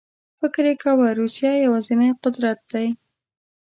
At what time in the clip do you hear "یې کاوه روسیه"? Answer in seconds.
0.69-1.51